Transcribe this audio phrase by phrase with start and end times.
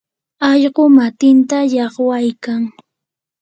[0.49, 2.61] allqu matinta llaqwaykan.